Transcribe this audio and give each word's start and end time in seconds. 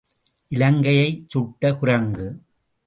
இலங்கையைச் 0.51 1.29
சுட்ட 1.29 1.73
குரங்கு. 1.75 2.27